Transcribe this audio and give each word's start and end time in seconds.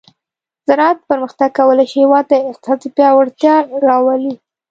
د 0.03 0.03
زراعت 0.67 0.97
پرمختګ 1.09 1.49
کولی 1.59 1.85
شي 1.91 1.97
هیواد 2.03 2.25
ته 2.31 2.35
اقتصادي 2.51 2.89
پیاوړتیا 2.97 3.55
راولي. 3.87 4.33